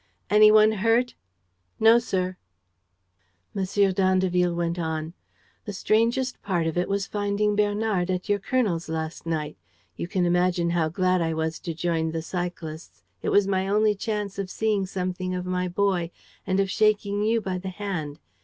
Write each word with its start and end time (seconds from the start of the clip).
"Any 0.31 0.51
one 0.51 0.71
hurt?" 0.71 1.13
"No, 1.79 1.99
sir." 1.99 2.35
M. 3.55 3.65
d'Andeville 3.91 4.55
went 4.55 4.79
on: 4.79 5.13
"The 5.65 5.73
strangest 5.73 6.41
part 6.41 6.65
of 6.65 6.75
it 6.75 6.89
was 6.89 7.05
finding 7.05 7.55
Bernard 7.55 8.09
at 8.09 8.27
your 8.27 8.39
colonel's 8.39 8.89
last 8.89 9.27
night. 9.27 9.57
You 9.95 10.07
can 10.07 10.25
imagine 10.25 10.71
how 10.71 10.89
glad 10.89 11.21
I 11.21 11.35
was 11.35 11.59
to 11.59 11.75
join 11.75 12.13
the 12.13 12.23
cyclists. 12.23 13.03
It 13.21 13.29
was 13.29 13.47
my 13.47 13.67
only 13.67 13.93
chance 13.93 14.39
of 14.39 14.49
seeing 14.49 14.87
something 14.87 15.35
of 15.35 15.45
my 15.45 15.67
boy 15.67 16.09
and 16.47 16.59
of 16.59 16.71
shaking 16.71 17.21
you 17.21 17.39
by 17.39 17.59
the 17.59 17.69
hand. 17.69 18.17